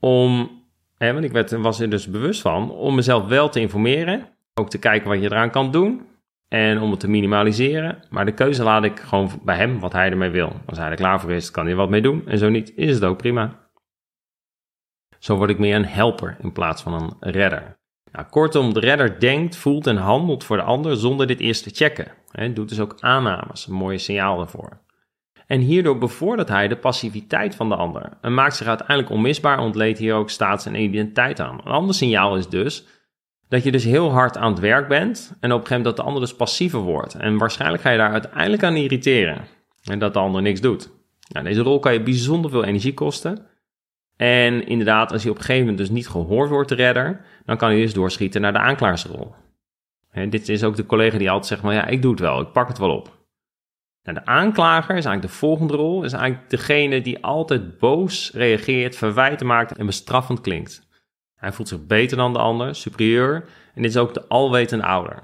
om, 0.00 0.50
hè, 0.98 1.12
want 1.12 1.24
ik 1.24 1.32
werd, 1.32 1.50
was 1.50 1.80
er 1.80 1.90
dus 1.90 2.10
bewust 2.10 2.40
van, 2.40 2.70
om 2.70 2.94
mezelf 2.94 3.26
wel 3.26 3.48
te 3.48 3.60
informeren. 3.60 4.28
Ook 4.54 4.70
te 4.70 4.78
kijken 4.78 5.08
wat 5.08 5.20
je 5.20 5.24
eraan 5.24 5.50
kan 5.50 5.70
doen. 5.70 6.06
En 6.48 6.80
om 6.80 6.90
het 6.90 7.00
te 7.00 7.08
minimaliseren. 7.08 8.02
Maar 8.10 8.24
de 8.24 8.34
keuze 8.34 8.62
laat 8.62 8.84
ik 8.84 9.00
gewoon 9.00 9.30
bij 9.42 9.56
hem, 9.56 9.80
wat 9.80 9.92
hij 9.92 10.10
ermee 10.10 10.30
wil. 10.30 10.52
Als 10.66 10.78
hij 10.78 10.90
er 10.90 10.96
klaar 10.96 11.20
voor 11.20 11.32
is, 11.32 11.50
kan 11.50 11.66
hij 11.66 11.74
wat 11.74 11.90
mee 11.90 12.02
doen. 12.02 12.26
En 12.26 12.38
zo 12.38 12.48
niet, 12.48 12.72
is 12.76 12.94
het 12.94 13.04
ook 13.04 13.16
prima. 13.16 13.60
Zo 15.18 15.36
word 15.36 15.50
ik 15.50 15.58
meer 15.58 15.76
een 15.76 15.84
helper 15.84 16.36
in 16.40 16.52
plaats 16.52 16.82
van 16.82 17.16
een 17.20 17.30
redder. 17.30 17.76
Nou, 18.12 18.26
kortom, 18.26 18.74
de 18.74 18.80
redder 18.80 19.20
denkt, 19.20 19.56
voelt 19.56 19.86
en 19.86 19.96
handelt 19.96 20.44
voor 20.44 20.56
de 20.56 20.62
ander 20.62 20.96
zonder 20.96 21.26
dit 21.26 21.40
eerst 21.40 21.62
te 21.62 21.70
checken. 21.70 22.12
Hij 22.30 22.52
doet 22.52 22.68
dus 22.68 22.80
ook 22.80 22.96
aannames, 23.00 23.66
een 23.66 23.74
mooie 23.74 23.98
signaal 23.98 24.36
daarvoor. 24.36 24.80
En 25.52 25.60
hierdoor 25.60 25.98
bevordert 25.98 26.48
hij 26.48 26.68
de 26.68 26.76
passiviteit 26.76 27.54
van 27.54 27.68
de 27.68 27.76
ander 27.76 28.08
en 28.20 28.34
maakt 28.34 28.56
zich 28.56 28.66
uiteindelijk 28.66 29.10
onmisbaar, 29.10 29.58
ontleed 29.58 29.98
hier 29.98 30.14
ook 30.14 30.30
staats- 30.30 30.66
en 30.66 30.74
identiteit 30.74 31.40
aan. 31.40 31.60
Een 31.64 31.72
ander 31.72 31.94
signaal 31.94 32.36
is 32.36 32.48
dus 32.48 32.86
dat 33.48 33.64
je 33.64 33.70
dus 33.72 33.84
heel 33.84 34.10
hard 34.10 34.36
aan 34.36 34.50
het 34.50 34.60
werk 34.60 34.88
bent 34.88 35.28
en 35.28 35.52
op 35.52 35.60
een 35.60 35.66
gegeven 35.66 35.76
moment 35.76 35.84
dat 35.84 35.96
de 35.96 36.02
ander 36.02 36.20
dus 36.20 36.34
passiever 36.34 36.80
wordt. 36.80 37.14
En 37.14 37.38
waarschijnlijk 37.38 37.82
ga 37.82 37.90
je 37.90 37.98
daar 37.98 38.12
uiteindelijk 38.12 38.62
aan 38.62 38.76
irriteren 38.76 39.40
en 39.84 39.98
dat 39.98 40.12
de 40.12 40.18
ander 40.18 40.42
niks 40.42 40.60
doet. 40.60 40.90
Nou, 41.28 41.46
deze 41.46 41.60
rol 41.60 41.78
kan 41.78 41.92
je 41.92 42.02
bijzonder 42.02 42.50
veel 42.50 42.64
energie 42.64 42.94
kosten. 42.94 43.46
En 44.16 44.66
inderdaad, 44.66 45.12
als 45.12 45.22
je 45.22 45.30
op 45.30 45.36
een 45.36 45.42
gegeven 45.42 45.66
moment 45.66 45.78
dus 45.78 45.96
niet 45.96 46.08
gehoord 46.08 46.50
wordt, 46.50 46.68
de 46.68 46.74
redder, 46.74 47.24
dan 47.44 47.56
kan 47.56 47.74
je 47.74 47.82
dus 47.82 47.94
doorschieten 47.94 48.40
naar 48.40 48.52
de 48.52 48.58
aanklaarsrol. 48.58 49.34
En 50.10 50.30
dit 50.30 50.48
is 50.48 50.64
ook 50.64 50.76
de 50.76 50.86
collega 50.86 51.18
die 51.18 51.30
altijd 51.30 51.46
zegt, 51.46 51.62
maar 51.62 51.74
ja, 51.74 51.86
ik 51.86 52.02
doe 52.02 52.10
het 52.10 52.20
wel, 52.20 52.40
ik 52.40 52.52
pak 52.52 52.68
het 52.68 52.78
wel 52.78 52.96
op. 52.96 53.20
Nou, 54.02 54.18
de 54.18 54.26
aanklager 54.26 54.96
is 54.96 55.04
eigenlijk 55.04 55.34
de 55.34 55.38
volgende 55.38 55.76
rol, 55.76 56.04
is 56.04 56.12
eigenlijk 56.12 56.50
degene 56.50 57.02
die 57.02 57.24
altijd 57.24 57.78
boos 57.78 58.30
reageert, 58.34 58.96
verwijten 58.96 59.46
maakt 59.46 59.76
en 59.76 59.86
bestraffend 59.86 60.40
klinkt. 60.40 60.88
Hij 61.36 61.52
voelt 61.52 61.68
zich 61.68 61.86
beter 61.86 62.16
dan 62.16 62.32
de 62.32 62.38
ander, 62.38 62.74
superieur, 62.74 63.34
en 63.74 63.82
dit 63.82 63.90
is 63.90 63.96
ook 63.96 64.14
de 64.14 64.28
alwetende 64.28 64.84
ouder. 64.84 65.22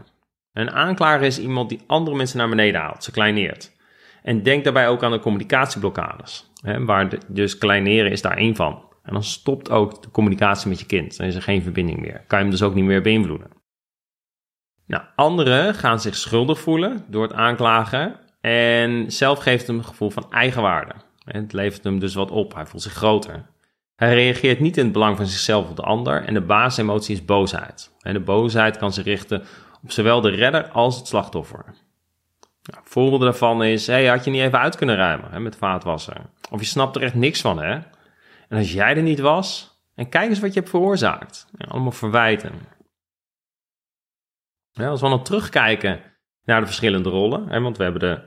Een 0.52 0.70
aanklager 0.70 1.26
is 1.26 1.38
iemand 1.38 1.68
die 1.68 1.80
andere 1.86 2.16
mensen 2.16 2.38
naar 2.38 2.48
beneden 2.48 2.80
haalt, 2.80 3.04
ze 3.04 3.10
kleineert. 3.10 3.76
En 4.22 4.42
denk 4.42 4.64
daarbij 4.64 4.88
ook 4.88 5.02
aan 5.02 5.10
de 5.10 5.20
communicatieblokkades, 5.20 6.50
hè, 6.62 6.84
waar 6.84 7.18
dus 7.26 7.58
kleineren 7.58 8.10
is 8.10 8.22
daar 8.22 8.36
één 8.36 8.56
van. 8.56 8.86
En 9.02 9.12
dan 9.12 9.24
stopt 9.24 9.70
ook 9.70 10.02
de 10.02 10.10
communicatie 10.10 10.68
met 10.68 10.80
je 10.80 10.86
kind, 10.86 11.16
dan 11.16 11.26
is 11.26 11.34
er 11.34 11.42
geen 11.42 11.62
verbinding 11.62 12.00
meer. 12.00 12.24
Kan 12.26 12.38
je 12.38 12.44
hem 12.44 12.50
dus 12.50 12.62
ook 12.62 12.74
niet 12.74 12.84
meer 12.84 13.02
beïnvloeden. 13.02 13.50
Nou, 14.86 15.02
anderen 15.16 15.74
gaan 15.74 16.00
zich 16.00 16.14
schuldig 16.14 16.60
voelen 16.60 17.04
door 17.08 17.22
het 17.22 17.32
aanklagen 17.32 18.20
en 18.40 19.12
zelf 19.12 19.38
geeft 19.38 19.66
hem 19.66 19.76
een 19.78 19.84
gevoel 19.84 20.10
van 20.10 20.32
eigenwaarde. 20.32 20.94
Het 21.24 21.52
levert 21.52 21.84
hem 21.84 21.98
dus 21.98 22.14
wat 22.14 22.30
op. 22.30 22.54
Hij 22.54 22.66
voelt 22.66 22.82
zich 22.82 22.92
groter. 22.92 23.46
Hij 23.96 24.14
reageert 24.14 24.60
niet 24.60 24.76
in 24.76 24.84
het 24.84 24.92
belang 24.92 25.16
van 25.16 25.26
zichzelf 25.26 25.68
of 25.68 25.74
de 25.74 25.82
ander. 25.82 26.24
En 26.24 26.34
de 26.34 26.40
basisemotie 26.40 27.14
is 27.14 27.24
boosheid. 27.24 27.92
En 28.00 28.12
de 28.12 28.20
boosheid 28.20 28.76
kan 28.76 28.92
zich 28.92 29.04
richten 29.04 29.44
op 29.82 29.92
zowel 29.92 30.20
de 30.20 30.30
redder 30.30 30.68
als 30.68 30.96
het 30.96 31.06
slachtoffer. 31.06 31.64
Nou, 32.62 32.82
voorbeelden 32.84 33.28
daarvan 33.28 33.64
is: 33.64 33.86
hey, 33.86 34.06
had 34.06 34.24
je 34.24 34.30
niet 34.30 34.40
even 34.40 34.58
uit 34.58 34.76
kunnen 34.76 34.96
ruimen 34.96 35.30
hè, 35.30 35.40
met 35.40 35.56
vaatwasser? 35.56 36.16
Of 36.50 36.60
je 36.60 36.66
snapt 36.66 36.96
er 36.96 37.02
echt 37.02 37.14
niks 37.14 37.40
van, 37.40 37.58
hè? 37.58 37.72
En 38.48 38.58
als 38.58 38.72
jij 38.72 38.96
er 38.96 39.02
niet 39.02 39.20
was, 39.20 39.78
en 39.94 40.08
kijk 40.08 40.28
eens 40.28 40.40
wat 40.40 40.52
je 40.52 40.58
hebt 40.58 40.70
veroorzaakt. 40.70 41.46
Allemaal 41.68 41.92
verwijten. 41.92 42.52
Ja, 44.72 44.88
als 44.88 45.00
we 45.00 45.08
dan 45.08 45.22
terugkijken 45.22 46.00
naar 46.48 46.60
de 46.60 46.66
verschillende 46.66 47.08
rollen, 47.08 47.62
want 47.62 47.76
we 47.76 47.82
hebben 47.82 48.00
de 48.00 48.20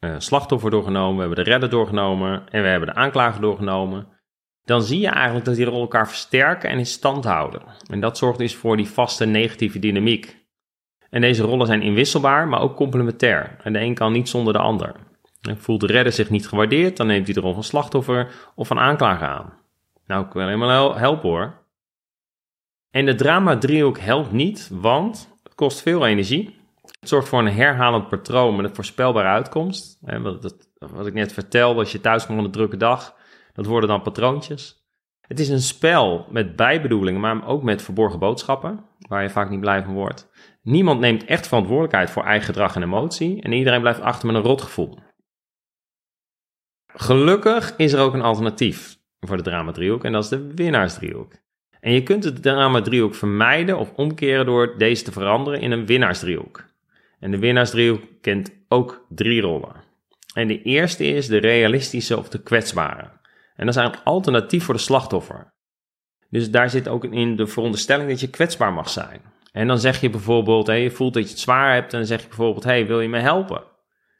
uh, 0.00 0.14
slachtoffer 0.18 0.70
doorgenomen, 0.70 1.14
we 1.14 1.20
hebben 1.20 1.44
de 1.44 1.50
redder 1.50 1.68
doorgenomen 1.68 2.42
en 2.50 2.62
we 2.62 2.68
hebben 2.68 2.88
de 2.88 2.94
aanklager 2.94 3.40
doorgenomen, 3.40 4.06
dan 4.64 4.82
zie 4.82 5.00
je 5.00 5.08
eigenlijk 5.08 5.44
dat 5.44 5.54
die 5.54 5.64
rollen 5.64 5.80
elkaar 5.80 6.08
versterken 6.08 6.70
en 6.70 6.78
in 6.78 6.86
stand 6.86 7.24
houden. 7.24 7.62
En 7.90 8.00
dat 8.00 8.18
zorgt 8.18 8.38
dus 8.38 8.54
voor 8.54 8.76
die 8.76 8.88
vaste 8.88 9.24
negatieve 9.24 9.78
dynamiek. 9.78 10.46
En 11.10 11.20
deze 11.20 11.42
rollen 11.42 11.66
zijn 11.66 11.82
inwisselbaar, 11.82 12.48
maar 12.48 12.60
ook 12.60 12.76
complementair. 12.76 13.56
En 13.62 13.72
de 13.72 13.80
een 13.80 13.94
kan 13.94 14.12
niet 14.12 14.28
zonder 14.28 14.52
de 14.52 14.58
ander. 14.58 14.94
En 15.40 15.58
voelt 15.58 15.80
de 15.80 15.86
redder 15.86 16.12
zich 16.12 16.30
niet 16.30 16.48
gewaardeerd, 16.48 16.96
dan 16.96 17.06
neemt 17.06 17.24
hij 17.24 17.34
de 17.34 17.40
rol 17.40 17.54
van 17.54 17.64
slachtoffer 17.64 18.52
of 18.54 18.66
van 18.66 18.78
aanklager 18.78 19.28
aan. 19.28 19.52
Nou, 20.06 20.26
ik 20.26 20.32
wil 20.32 20.46
helemaal 20.46 20.96
helpen 20.96 21.28
hoor. 21.28 21.62
En 22.90 23.06
de 23.06 23.14
drama-driehoek 23.14 23.98
helpt 23.98 24.32
niet, 24.32 24.70
want 24.72 25.38
het 25.42 25.54
kost 25.54 25.82
veel 25.82 26.06
energie. 26.06 26.62
Het 27.04 27.12
zorgt 27.12 27.28
voor 27.28 27.38
een 27.38 27.52
herhalend 27.52 28.08
patroon 28.08 28.56
met 28.56 28.64
een 28.64 28.74
voorspelbare 28.74 29.28
uitkomst. 29.28 29.98
Wat, 30.00 30.68
wat 30.78 31.06
ik 31.06 31.12
net 31.12 31.32
vertelde, 31.32 31.78
als 31.78 31.92
je 31.92 32.00
thuis 32.00 32.26
komt 32.26 32.36
van 32.36 32.46
een 32.46 32.52
drukke 32.52 32.76
dag, 32.76 33.16
dat 33.52 33.66
worden 33.66 33.88
dan 33.88 34.02
patroontjes. 34.02 34.86
Het 35.20 35.40
is 35.40 35.48
een 35.48 35.60
spel 35.60 36.26
met 36.30 36.56
bijbedoelingen, 36.56 37.20
maar 37.20 37.46
ook 37.46 37.62
met 37.62 37.82
verborgen 37.82 38.18
boodschappen, 38.18 38.84
waar 39.08 39.22
je 39.22 39.30
vaak 39.30 39.50
niet 39.50 39.60
blij 39.60 39.82
van 39.82 39.94
wordt. 39.94 40.30
Niemand 40.62 41.00
neemt 41.00 41.24
echt 41.24 41.48
verantwoordelijkheid 41.48 42.10
voor 42.10 42.24
eigen 42.24 42.46
gedrag 42.46 42.74
en 42.74 42.82
emotie 42.82 43.42
en 43.42 43.52
iedereen 43.52 43.80
blijft 43.80 44.00
achter 44.00 44.26
met 44.26 44.36
een 44.36 44.42
rotgevoel. 44.42 44.98
Gelukkig 46.86 47.76
is 47.76 47.92
er 47.92 48.00
ook 48.00 48.14
een 48.14 48.22
alternatief 48.22 48.96
voor 49.20 49.36
de 49.36 49.42
drama-driehoek 49.42 50.04
en 50.04 50.12
dat 50.12 50.22
is 50.22 50.30
de 50.30 50.54
winnaarsdriehoek. 50.54 51.32
En 51.80 51.92
je 51.92 52.02
kunt 52.02 52.22
de 52.22 52.32
drama-driehoek 52.32 53.14
vermijden 53.14 53.78
of 53.78 53.92
omkeren 53.92 54.46
door 54.46 54.78
deze 54.78 55.04
te 55.04 55.12
veranderen 55.12 55.60
in 55.60 55.70
een 55.70 55.86
winnaarsdriehoek. 55.86 56.72
En 57.24 57.30
de 57.30 57.38
winnaarsdriehoek 57.38 58.02
kent 58.20 58.50
ook 58.68 59.06
drie 59.08 59.40
rollen. 59.40 59.74
En 60.34 60.48
de 60.48 60.62
eerste 60.62 61.04
is 61.04 61.26
de 61.26 61.36
realistische 61.36 62.18
of 62.18 62.28
de 62.28 62.42
kwetsbare. 62.42 63.02
En 63.56 63.66
dat 63.66 63.68
is 63.68 63.76
eigenlijk 63.76 64.06
alternatief 64.06 64.64
voor 64.64 64.74
de 64.74 64.80
slachtoffer. 64.80 65.54
Dus 66.30 66.50
daar 66.50 66.70
zit 66.70 66.88
ook 66.88 67.04
in 67.04 67.36
de 67.36 67.46
veronderstelling 67.46 68.08
dat 68.08 68.20
je 68.20 68.30
kwetsbaar 68.30 68.72
mag 68.72 68.88
zijn. 68.88 69.20
En 69.52 69.66
dan 69.66 69.78
zeg 69.78 70.00
je 70.00 70.10
bijvoorbeeld, 70.10 70.66
hey, 70.66 70.82
je 70.82 70.90
voelt 70.90 71.14
dat 71.14 71.22
je 71.22 71.28
het 71.28 71.38
zwaar 71.38 71.74
hebt 71.74 71.92
en 71.92 71.98
dan 71.98 72.06
zeg 72.06 72.20
je 72.20 72.28
bijvoorbeeld, 72.28 72.64
hey, 72.64 72.86
wil 72.86 73.00
je 73.00 73.08
me 73.08 73.18
helpen? 73.18 73.62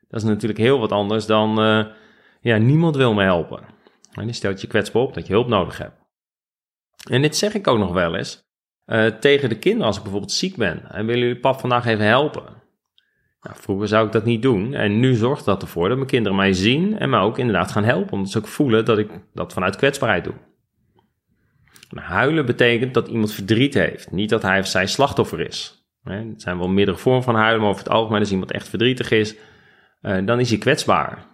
Dat 0.09 0.23
is 0.23 0.29
natuurlijk 0.29 0.61
heel 0.61 0.79
wat 0.79 0.93
anders 0.93 1.27
dan, 1.27 1.65
uh, 1.65 1.87
ja, 2.41 2.57
niemand 2.57 2.97
wil 2.97 3.15
me 3.15 3.23
helpen. 3.23 3.65
En 4.13 4.25
die 4.25 4.35
stelt 4.35 4.61
je 4.61 4.67
kwetsbaar 4.67 5.03
op 5.03 5.15
dat 5.15 5.27
je 5.27 5.33
hulp 5.33 5.49
nodig 5.49 5.79
hebt. 5.79 6.01
En 7.11 7.23
dit 7.23 7.37
zeg 7.37 7.55
ik 7.55 7.67
ook 7.67 7.79
nog 7.79 7.93
wel 7.93 8.17
eens 8.17 8.43
uh, 8.87 9.07
tegen 9.07 9.49
de 9.49 9.59
kinderen 9.59 9.87
als 9.87 9.97
ik 9.97 10.03
bijvoorbeeld 10.03 10.33
ziek 10.33 10.57
ben. 10.57 10.91
En 10.91 11.07
willen 11.07 11.23
jullie 11.23 11.41
pap 11.41 11.61
vandaag 11.61 11.87
even 11.87 12.07
helpen? 12.07 12.63
Nou, 13.45 13.57
vroeger 13.61 13.89
zou 13.89 14.07
ik 14.07 14.13
dat 14.13 14.25
niet 14.25 14.43
doen. 14.43 14.75
En 14.75 15.01
nu 15.01 15.15
zorgt 15.15 15.45
dat 15.45 15.63
ervoor 15.63 15.89
dat 15.89 15.97
mijn 15.97 16.09
kinderen 16.09 16.37
mij 16.37 16.53
zien 16.53 16.99
en 16.99 17.11
mij 17.11 17.21
ook 17.21 17.39
inderdaad 17.39 17.71
gaan 17.71 17.85
helpen. 17.85 18.13
Omdat 18.13 18.31
ze 18.31 18.39
ook 18.39 18.47
voelen 18.47 18.85
dat 18.85 18.99
ik 18.99 19.11
dat 19.35 19.53
vanuit 19.53 19.77
kwetsbaarheid 19.77 20.25
doe. 20.25 20.35
Huilen 21.95 22.47
betekent 22.47 22.95
dat 22.95 23.09
iemand 23.09 23.33
verdriet 23.33 23.75
heeft. 23.75 24.11
Niet 24.11 24.31
dat 24.31 24.43
hij 24.43 24.59
of 24.59 24.67
zij 24.67 24.87
slachtoffer 24.87 25.41
is. 25.41 25.87
Het 26.03 26.43
zijn 26.43 26.59
wel 26.59 26.69
meerdere 26.69 26.97
vormen 26.97 27.23
van 27.23 27.35
huilen, 27.35 27.61
maar 27.61 27.71
over 27.71 27.83
het 27.83 27.93
algemeen 27.93 28.21
als 28.21 28.31
iemand 28.31 28.51
echt 28.51 28.69
verdrietig 28.69 29.11
is, 29.11 29.37
uh, 30.03 30.27
dan 30.27 30.41
is 30.41 30.51
hij 30.51 30.59
kwetsbaar. 30.59 31.27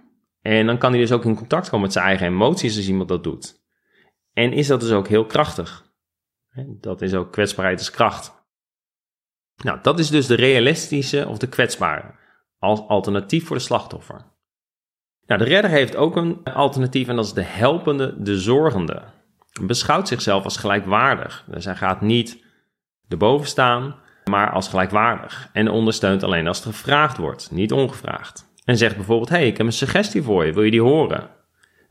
En 0.43 0.67
dan 0.67 0.79
kan 0.79 0.91
hij 0.91 1.01
dus 1.01 1.13
ook 1.13 1.25
in 1.25 1.35
contact 1.35 1.69
komen 1.69 1.81
met 1.81 1.93
zijn 1.93 2.05
eigen 2.05 2.27
emoties 2.27 2.77
als 2.77 2.89
iemand 2.89 3.09
dat 3.09 3.25
doet. 3.25 3.61
En 4.33 4.53
is 4.53 4.67
dat 4.67 4.81
dus 4.81 4.91
ook 4.91 5.09
heel 5.09 5.27
krachtig. 5.27 5.89
Dat 6.81 7.03
is 7.03 7.15
ook 7.15 7.33
kwetsbaarheid 7.33 7.79
als 7.79 7.91
kracht. 7.91 8.40
Nou, 9.65 9.79
dat 9.83 9.99
is 9.99 10.09
dus 10.09 10.27
de 10.27 10.35
realistische 10.35 11.29
of 11.29 11.39
de 11.39 11.49
kwetsbare, 11.49 12.15
als 12.59 12.81
alternatief 12.81 13.47
voor 13.47 13.57
de 13.57 13.63
slachtoffer. 13.63 14.25
Nou, 15.27 15.43
de 15.43 15.49
redder 15.49 15.71
heeft 15.71 15.97
ook 15.97 16.17
een 16.17 16.45
alternatief 16.45 17.09
en 17.09 17.17
dat 17.17 17.25
is 17.25 17.33
de 17.33 17.43
helpende, 17.43 18.15
de 18.19 18.39
zorgende. 18.39 19.03
Beschouwt 19.63 20.09
zichzelf 20.09 20.45
als 20.45 20.57
gelijkwaardig. 20.57 21.45
Dus 21.47 21.65
hij 21.65 21.77
gaat 21.77 22.01
niet 22.01 22.45
erboven 23.09 23.47
staan, 23.47 23.95
maar 24.25 24.51
als 24.51 24.69
gelijkwaardig. 24.69 25.51
En 25.53 25.69
ondersteunt 25.69 26.23
alleen 26.23 26.47
als 26.47 26.65
er 26.65 26.73
gevraagd 26.73 27.17
wordt, 27.17 27.51
niet 27.51 27.73
ongevraagd. 27.73 28.49
En 28.65 28.77
zegt 28.77 28.97
bijvoorbeeld, 28.97 29.29
hey, 29.29 29.47
ik 29.47 29.57
heb 29.57 29.67
een 29.67 29.73
suggestie 29.73 30.23
voor 30.23 30.47
je, 30.47 30.53
wil 30.53 30.63
je 30.63 30.71
die 30.71 30.83
horen? 30.83 31.29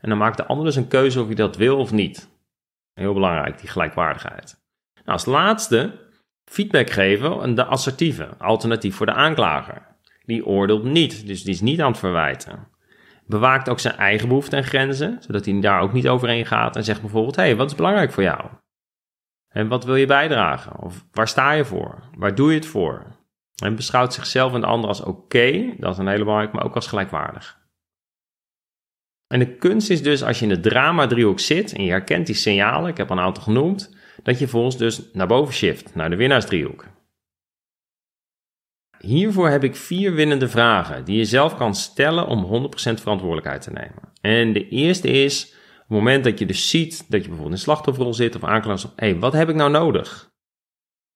En 0.00 0.08
dan 0.08 0.18
maakt 0.18 0.36
de 0.36 0.46
ander 0.46 0.64
dus 0.64 0.76
een 0.76 0.88
keuze 0.88 1.20
of 1.20 1.26
hij 1.26 1.34
dat 1.34 1.56
wil 1.56 1.78
of 1.78 1.92
niet. 1.92 2.28
Heel 2.94 3.14
belangrijk, 3.14 3.58
die 3.58 3.68
gelijkwaardigheid. 3.68 4.60
Nou, 4.94 5.06
als 5.06 5.24
laatste 5.24 5.92
feedback 6.50 6.90
geven, 6.90 7.54
de 7.54 7.64
assertieve, 7.64 8.28
alternatief 8.38 8.96
voor 8.96 9.06
de 9.06 9.12
aanklager. 9.12 9.86
Die 10.24 10.46
oordeelt 10.46 10.84
niet, 10.84 11.26
dus 11.26 11.42
die 11.42 11.54
is 11.54 11.60
niet 11.60 11.80
aan 11.80 11.90
het 11.90 11.98
verwijten. 11.98 12.68
Bewaakt 13.26 13.68
ook 13.68 13.80
zijn 13.80 13.96
eigen 13.96 14.28
behoeften 14.28 14.58
en 14.58 14.64
grenzen, 14.64 15.16
zodat 15.20 15.44
hij 15.44 15.60
daar 15.60 15.80
ook 15.80 15.92
niet 15.92 16.08
overheen 16.08 16.46
gaat 16.46 16.76
en 16.76 16.84
zegt 16.84 17.00
bijvoorbeeld: 17.00 17.36
hé, 17.36 17.42
hey, 17.42 17.56
wat 17.56 17.70
is 17.70 17.76
belangrijk 17.76 18.12
voor 18.12 18.22
jou? 18.22 18.44
En 19.48 19.68
wat 19.68 19.84
wil 19.84 19.96
je 19.96 20.06
bijdragen? 20.06 20.78
Of 20.78 21.06
waar 21.12 21.28
sta 21.28 21.52
je 21.52 21.64
voor? 21.64 22.08
Waar 22.16 22.34
doe 22.34 22.48
je 22.48 22.56
het 22.56 22.66
voor? 22.66 23.06
En 23.62 23.76
beschouwt 23.76 24.14
zichzelf 24.14 24.54
en 24.54 24.60
de 24.60 24.66
ander 24.66 24.88
als 24.88 25.00
oké, 25.00 25.74
dat 25.78 25.92
is 25.92 25.98
een 25.98 26.06
hele 26.06 26.24
belangrijke, 26.24 26.56
maar 26.56 26.64
ook 26.64 26.74
als 26.74 26.86
gelijkwaardig. 26.86 27.58
En 29.26 29.38
de 29.38 29.56
kunst 29.56 29.90
is 29.90 30.02
dus 30.02 30.22
als 30.22 30.38
je 30.38 30.46
in 30.46 30.54
de 30.54 30.68
drama-driehoek 30.68 31.40
zit 31.40 31.72
en 31.72 31.84
je 31.84 31.90
herkent 31.90 32.26
die 32.26 32.34
signalen, 32.34 32.90
ik 32.90 32.96
heb 32.96 33.10
een 33.10 33.20
aantal 33.20 33.42
genoemd, 33.42 33.98
dat 34.22 34.38
je 34.38 34.48
volgens 34.48 34.76
dus 34.76 35.02
naar 35.12 35.26
boven 35.26 35.54
shift, 35.54 35.94
naar 35.94 36.10
de 36.10 36.16
winnaarsdriehoek. 36.16 36.86
Hiervoor 38.98 39.48
heb 39.48 39.64
ik 39.64 39.76
vier 39.76 40.14
winnende 40.14 40.48
vragen 40.48 41.04
die 41.04 41.16
je 41.16 41.24
zelf 41.24 41.56
kan 41.56 41.74
stellen 41.74 42.26
om 42.26 42.44
100% 42.44 42.70
verantwoordelijkheid 42.74 43.62
te 43.62 43.72
nemen. 43.72 44.12
En 44.20 44.52
de 44.52 44.68
eerste 44.68 45.08
is, 45.08 45.44
op 45.44 45.78
het 45.78 45.88
moment 45.88 46.24
dat 46.24 46.38
je 46.38 46.46
dus 46.46 46.70
ziet 46.70 47.04
dat 47.08 47.20
je 47.20 47.28
bijvoorbeeld 47.28 47.58
in 47.58 47.62
slachtofferrol 47.62 48.14
zit 48.14 48.36
of 48.36 48.44
aanklaagt, 48.44 48.82
hé, 48.82 48.90
hey, 48.94 49.18
wat 49.18 49.32
heb 49.32 49.48
ik 49.48 49.54
nou 49.54 49.70
nodig? 49.70 50.30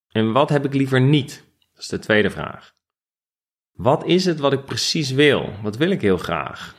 En 0.08 0.32
wat 0.32 0.48
heb 0.48 0.64
ik 0.64 0.74
liever 0.74 1.00
niet? 1.00 1.44
Dat 1.72 1.82
is 1.82 1.88
de 1.88 1.98
tweede 1.98 2.30
vraag. 2.30 2.72
Wat 3.72 4.04
is 4.04 4.24
het 4.24 4.38
wat 4.38 4.52
ik 4.52 4.64
precies 4.64 5.10
wil? 5.10 5.52
Wat 5.62 5.76
wil 5.76 5.90
ik 5.90 6.00
heel 6.00 6.18
graag? 6.18 6.74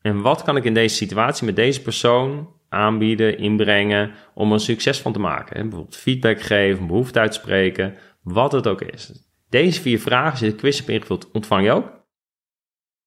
En 0.00 0.20
wat 0.20 0.42
kan 0.42 0.56
ik 0.56 0.64
in 0.64 0.74
deze 0.74 0.94
situatie 0.96 1.46
met 1.46 1.56
deze 1.56 1.82
persoon 1.82 2.52
aanbieden, 2.74 3.38
inbrengen 3.38 4.12
om 4.34 4.52
er 4.52 4.60
succes 4.60 5.00
van 5.00 5.12
te 5.12 5.18
maken? 5.18 5.62
Bijvoorbeeld 5.62 5.96
feedback 5.96 6.40
geven, 6.40 6.86
behoefte 6.86 7.18
uitspreken, 7.18 7.94
wat 8.22 8.52
het 8.52 8.66
ook 8.66 8.80
is. 8.80 9.12
Deze 9.48 9.80
vier 9.80 10.00
vragen, 10.00 10.38
zit 10.38 10.50
de 10.50 10.56
quiz 10.56 10.80
op 10.80 10.88
ingevuld, 10.88 11.30
ontvang 11.30 11.64
je 11.64 11.70
ook. 11.70 11.84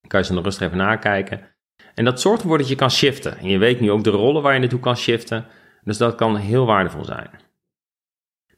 Dan 0.02 0.08
kan 0.08 0.20
je 0.20 0.26
ze 0.26 0.34
nog 0.34 0.44
rustig 0.44 0.66
even 0.66 0.78
nakijken. 0.78 1.56
En 1.96 2.06
dat 2.06 2.22
zorgt 2.22 2.42
ervoor 2.42 2.58
dat 2.58 2.68
je 2.68 2.76
kan 2.76 2.92
shiften. 2.92 3.38
En 3.38 3.48
je 3.48 3.58
weet 3.58 3.80
nu 3.80 3.92
ook 3.92 4.04
de 4.04 4.10
rollen 4.10 4.42
waar 4.42 4.54
je 4.54 4.60
naartoe 4.60 4.80
kan 4.80 4.98
shiften. 4.98 5.46
Dus 5.84 5.98
dat 5.98 6.16
kan 6.16 6.36
heel 6.36 6.66
waardevol 6.66 7.06
zijn. 7.06 7.30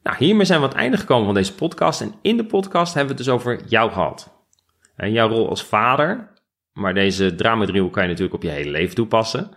Nou, 0.04 0.18
hiermee 0.18 0.46
zijn 0.46 0.60
we 0.60 0.66
aan 0.66 0.72
het 0.72 0.82
einde 0.82 0.98
gekomen 0.98 1.26
van 1.26 1.34
deze 1.34 1.56
podcast. 1.56 2.02
En 2.02 2.14
in 2.22 2.38
de 2.38 2.46
podcast 2.46 2.94
hebben 2.94 3.16
we 3.16 3.18
het 3.18 3.28
dus 3.28 3.36
over 3.36 3.66
jou 3.68 3.92
gehad. 3.92 4.46
En 4.96 5.12
jouw 5.12 5.30
rol 5.30 5.50
als 5.50 5.64
vader, 5.64 6.34
maar 6.74 6.94
deze 6.94 7.36
dramadriehoek 7.36 7.94
kan 7.94 8.04
je 8.04 8.10
natuurlijk 8.10 8.36
op 8.36 8.44
je 8.44 8.50
hele 8.50 8.72
leven 8.72 8.96
toepassen. 8.96 9.52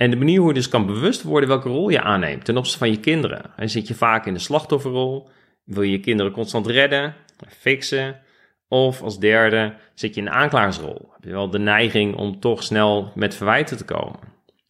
En 0.00 0.10
de 0.10 0.16
manier 0.16 0.38
hoe 0.38 0.48
je 0.48 0.54
dus 0.54 0.68
kan 0.68 0.86
bewust 0.86 1.22
worden 1.22 1.48
welke 1.48 1.68
rol 1.68 1.88
je 1.88 2.00
aanneemt 2.00 2.44
ten 2.44 2.56
opzichte 2.56 2.78
van 2.78 2.90
je 2.90 3.00
kinderen. 3.00 3.42
En 3.56 3.70
zit 3.70 3.88
je 3.88 3.94
vaak 3.94 4.26
in 4.26 4.34
de 4.34 4.40
slachtofferrol, 4.40 5.28
wil 5.64 5.82
je 5.82 5.90
je 5.90 6.00
kinderen 6.00 6.32
constant 6.32 6.66
redden, 6.66 7.14
fixen. 7.48 8.20
Of 8.68 9.02
als 9.02 9.18
derde 9.18 9.74
zit 9.94 10.14
je 10.14 10.20
in 10.20 10.26
de 10.26 10.32
aanklagersrol. 10.32 11.08
Heb 11.12 11.24
je 11.24 11.30
wel 11.30 11.50
de 11.50 11.58
neiging 11.58 12.16
om 12.16 12.40
toch 12.40 12.62
snel 12.62 13.12
met 13.14 13.34
verwijten 13.34 13.76
te 13.76 13.84
komen. 13.84 14.18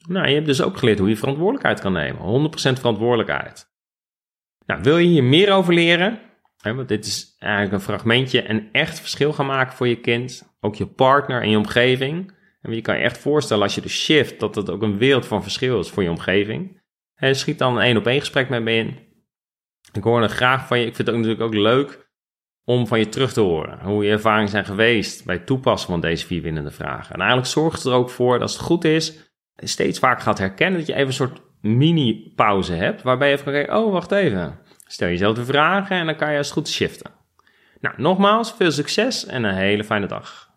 Nou, 0.08 0.28
je 0.28 0.34
hebt 0.34 0.46
dus 0.46 0.62
ook 0.62 0.76
geleerd 0.76 0.98
hoe 0.98 1.08
je 1.08 1.16
verantwoordelijkheid 1.16 1.80
kan 1.80 1.92
nemen. 1.92 2.50
100% 2.76 2.78
verantwoordelijkheid. 2.78 3.66
Nou, 4.66 4.82
wil 4.82 4.98
je 4.98 5.08
hier 5.08 5.24
meer 5.24 5.52
over 5.52 5.74
leren? 5.74 6.18
want 6.62 6.88
dit 6.88 7.06
is 7.06 7.36
eigenlijk 7.38 7.72
een 7.72 7.80
fragmentje 7.80 8.42
en 8.42 8.68
echt 8.72 9.00
verschil 9.00 9.32
gaan 9.32 9.46
maken 9.46 9.76
voor 9.76 9.88
je 9.88 10.00
kind, 10.00 10.56
ook 10.60 10.74
je 10.74 10.86
partner 10.86 11.42
en 11.42 11.50
je 11.50 11.56
omgeving. 11.56 12.38
En 12.60 12.74
je 12.74 12.80
kan 12.80 12.96
je 12.96 13.02
echt 13.02 13.18
voorstellen 13.18 13.62
als 13.62 13.74
je 13.74 13.80
de 13.80 13.88
shift, 13.88 14.40
dat 14.40 14.54
het 14.54 14.70
ook 14.70 14.82
een 14.82 14.98
wereld 14.98 15.26
van 15.26 15.42
verschil 15.42 15.80
is 15.80 15.90
voor 15.90 16.02
je 16.02 16.10
omgeving. 16.10 16.80
En 17.14 17.36
schiet 17.36 17.58
dan 17.58 17.76
een 17.76 17.82
één 17.82 17.96
op 17.96 18.06
één 18.06 18.20
gesprek 18.20 18.48
met 18.48 18.62
me 18.62 18.72
in. 18.72 18.98
Ik 19.92 20.02
hoor 20.02 20.22
het 20.22 20.30
graag 20.30 20.66
van 20.66 20.78
je. 20.78 20.86
Ik 20.86 20.94
vind 20.94 21.08
het 21.08 21.16
ook 21.16 21.22
natuurlijk 21.22 21.54
ook 21.54 21.62
leuk 21.62 22.08
om 22.64 22.86
van 22.86 22.98
je 22.98 23.08
terug 23.08 23.32
te 23.32 23.40
horen. 23.40 23.80
Hoe 23.80 24.04
je 24.04 24.10
ervaringen 24.10 24.48
zijn 24.48 24.64
geweest 24.64 25.24
bij 25.24 25.34
het 25.34 25.46
toepassen 25.46 25.90
van 25.90 26.00
deze 26.00 26.26
vier 26.26 26.42
winnende 26.42 26.70
vragen. 26.70 27.14
En 27.14 27.20
eigenlijk 27.20 27.50
zorgt 27.50 27.82
het 27.82 27.92
er 27.92 27.98
ook 27.98 28.10
voor 28.10 28.32
dat 28.32 28.42
als 28.42 28.52
het 28.52 28.62
goed 28.62 28.84
is, 28.84 29.34
steeds 29.56 29.98
vaker 29.98 30.22
gaat 30.22 30.38
herkennen 30.38 30.78
dat 30.78 30.88
je 30.88 30.94
even 30.94 31.06
een 31.06 31.12
soort 31.12 31.40
mini-pauze 31.60 32.72
hebt. 32.72 33.02
Waarbij 33.02 33.28
je 33.28 33.32
even 33.32 33.44
kan 33.44 33.54
kijken, 33.54 33.76
oh 33.76 33.92
wacht 33.92 34.12
even. 34.12 34.58
Stel 34.86 35.08
jezelf 35.08 35.36
de 35.36 35.44
vragen 35.44 35.96
en 35.96 36.06
dan 36.06 36.16
kan 36.16 36.32
je 36.32 36.38
als 36.38 36.50
goed 36.50 36.68
shiften. 36.68 37.10
Nou, 37.80 37.94
nogmaals, 37.98 38.52
veel 38.52 38.70
succes 38.70 39.26
en 39.26 39.44
een 39.44 39.54
hele 39.54 39.84
fijne 39.84 40.06
dag. 40.06 40.49